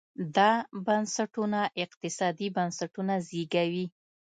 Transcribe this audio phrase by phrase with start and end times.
[0.35, 0.51] دا
[0.85, 3.85] بنسټونه اقتصادي بنسټونه زېږوي.